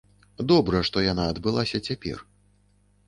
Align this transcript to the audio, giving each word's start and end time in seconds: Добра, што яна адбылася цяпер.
Добра, 0.51 0.79
што 0.87 1.03
яна 1.11 1.27
адбылася 1.33 1.83
цяпер. 1.91 2.17